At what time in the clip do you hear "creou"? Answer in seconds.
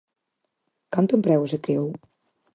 1.63-1.89